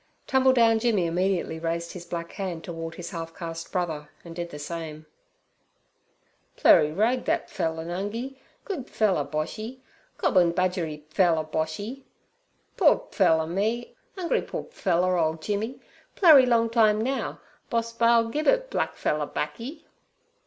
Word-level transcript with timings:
Tumbledown 0.25 0.79
Jimmy 0.79 1.05
immediately 1.05 1.59
raised 1.59 1.91
his 1.93 2.05
black 2.05 2.31
hand 2.31 2.63
towards 2.63 2.97
his 2.97 3.11
half 3.11 3.35
caste 3.35 3.71
brother 3.71 4.09
and 4.25 4.35
did 4.35 4.49
the 4.49 4.57
same. 4.57 5.05
'Plurry 6.57 6.91
rogue 6.91 7.25
that 7.25 7.49
pfeller 7.49 7.85
Nungi; 7.85 8.35
good 8.65 8.87
pfeller 8.87 9.29
Boshy. 9.31 9.77
Cobbon 10.17 10.55
budgeree 10.55 11.03
pfeller 11.13 11.45
Boshy' 11.45 11.97
(whining); 11.97 12.03
'poor 12.77 12.95
pfeller 13.11 13.47
me, 13.47 13.93
'ungry 14.17 14.41
poor 14.41 14.63
pfeller 14.63 15.21
ole 15.21 15.35
Jimmy. 15.35 15.79
Plurry 16.15 16.47
long 16.47 16.71
time 16.71 16.99
now, 16.99 17.39
Boss 17.69 17.93
baal 17.93 18.27
gib 18.29 18.47
it 18.47 18.71
black 18.71 18.95
pfeller 18.95 19.31
baccy.' 19.31 19.85